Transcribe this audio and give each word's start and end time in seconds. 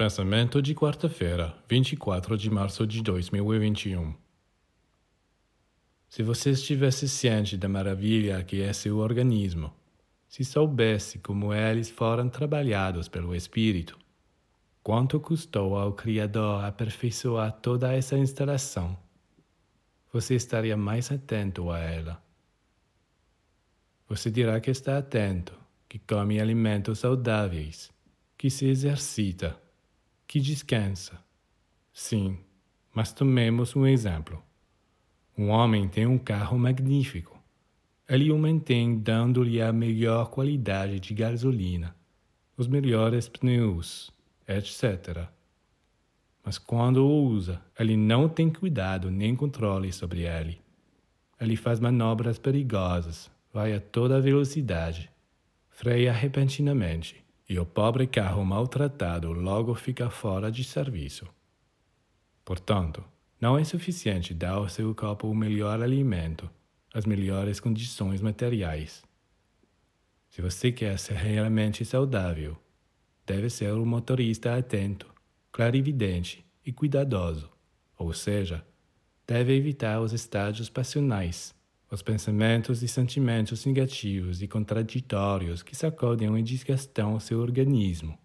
Pensamento 0.00 0.62
de 0.62 0.74
quarta-feira, 0.74 1.54
24 1.68 2.34
de 2.38 2.48
março 2.48 2.86
de 2.86 3.02
2021. 3.02 4.14
Se 6.08 6.22
você 6.22 6.52
estivesse 6.52 7.06
ciente 7.06 7.54
da 7.54 7.68
maravilha 7.68 8.42
que 8.42 8.62
é 8.62 8.72
seu 8.72 8.96
organismo, 8.96 9.70
se 10.26 10.42
soubesse 10.42 11.18
como 11.18 11.52
eles 11.52 11.90
foram 11.90 12.30
trabalhados 12.30 13.08
pelo 13.08 13.34
Espírito, 13.34 13.98
quanto 14.82 15.20
custou 15.20 15.76
ao 15.76 15.92
Criador 15.92 16.64
aperfeiçoar 16.64 17.52
toda 17.60 17.92
essa 17.92 18.16
instalação, 18.16 18.96
você 20.10 20.34
estaria 20.34 20.78
mais 20.78 21.12
atento 21.12 21.70
a 21.70 21.78
ela. 21.78 22.24
Você 24.08 24.30
dirá 24.30 24.58
que 24.60 24.70
está 24.70 24.96
atento, 24.96 25.52
que 25.86 25.98
come 25.98 26.40
alimentos 26.40 27.00
saudáveis, 27.00 27.92
que 28.38 28.48
se 28.48 28.64
exercita 28.64 29.60
que 30.30 30.38
descansa. 30.38 31.18
Sim, 31.92 32.38
mas 32.94 33.12
tomemos 33.12 33.74
um 33.74 33.84
exemplo. 33.84 34.40
Um 35.36 35.48
homem 35.48 35.88
tem 35.88 36.06
um 36.06 36.18
carro 36.18 36.56
magnífico. 36.56 37.36
Ele 38.08 38.30
o 38.30 38.38
mantém 38.38 38.96
dando-lhe 38.96 39.60
a 39.60 39.72
melhor 39.72 40.30
qualidade 40.30 41.00
de 41.00 41.14
gasolina, 41.14 41.96
os 42.56 42.68
melhores 42.68 43.28
pneus, 43.28 44.12
etc. 44.46 45.26
Mas 46.44 46.58
quando 46.58 46.98
o 47.04 47.24
usa, 47.24 47.60
ele 47.76 47.96
não 47.96 48.28
tem 48.28 48.48
cuidado 48.52 49.10
nem 49.10 49.34
controle 49.34 49.92
sobre 49.92 50.28
ele. 50.28 50.60
Ele 51.40 51.56
faz 51.56 51.80
manobras 51.80 52.38
perigosas, 52.38 53.28
vai 53.52 53.74
a 53.74 53.80
toda 53.80 54.20
velocidade, 54.20 55.10
freia 55.70 56.12
repentinamente 56.12 57.20
e 57.50 57.58
o 57.58 57.66
pobre 57.66 58.06
carro 58.06 58.44
maltratado 58.44 59.32
logo 59.32 59.74
fica 59.74 60.08
fora 60.08 60.52
de 60.52 60.62
serviço. 60.62 61.26
Portanto, 62.44 63.02
não 63.40 63.58
é 63.58 63.64
suficiente 63.64 64.32
dar 64.32 64.52
ao 64.52 64.68
seu 64.68 64.94
corpo 64.94 65.26
o 65.26 65.34
melhor 65.34 65.82
alimento, 65.82 66.48
as 66.94 67.04
melhores 67.04 67.58
condições 67.58 68.20
materiais. 68.20 69.02
Se 70.28 70.40
você 70.40 70.70
quer 70.70 70.96
ser 70.96 71.14
realmente 71.14 71.84
saudável, 71.84 72.56
deve 73.26 73.50
ser 73.50 73.72
um 73.72 73.84
motorista 73.84 74.56
atento, 74.56 75.12
clarividente 75.50 76.46
e 76.64 76.72
cuidadoso, 76.72 77.50
ou 77.98 78.12
seja, 78.12 78.64
deve 79.26 79.56
evitar 79.56 80.00
os 80.00 80.12
estágios 80.12 80.70
passionais 80.70 81.52
os 81.90 82.02
pensamentos 82.02 82.82
e 82.82 82.88
sentimentos 82.88 83.66
negativos 83.66 84.40
e 84.40 84.46
contraditórios 84.46 85.62
que 85.62 85.74
sacodem 85.74 86.38
e 86.38 86.42
desgastam 86.42 87.14
o 87.14 87.20
seu 87.20 87.40
organismo. 87.40 88.16